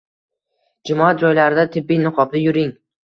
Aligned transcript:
jamoat 0.89 1.21
joylarida 1.25 1.67
tibbiy 1.77 2.01
niqobda 2.07 2.43
yuring 2.45 2.73